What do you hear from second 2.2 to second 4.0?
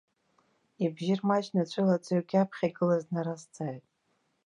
иаԥхьа игылаз днаразҵааит.